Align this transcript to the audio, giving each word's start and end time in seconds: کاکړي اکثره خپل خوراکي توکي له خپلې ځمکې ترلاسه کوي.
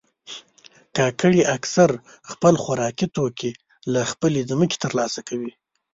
کاکړي 0.97 1.41
اکثره 1.55 1.97
خپل 2.31 2.53
خوراکي 2.63 3.07
توکي 3.15 3.51
له 3.93 4.01
خپلې 4.11 4.39
ځمکې 4.51 4.77
ترلاسه 4.83 5.19
کوي. 5.29 5.51